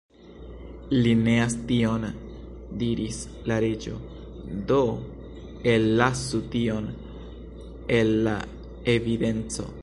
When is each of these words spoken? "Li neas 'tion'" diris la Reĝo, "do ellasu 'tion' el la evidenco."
"Li 1.01 1.09
neas 1.25 1.55
'tion'" 1.71 2.07
diris 2.83 3.19
la 3.51 3.57
Reĝo, 3.65 3.93
"do 4.71 4.79
ellasu 5.75 6.41
'tion' 6.57 6.91
el 8.01 8.11
la 8.31 8.35
evidenco." 8.97 9.73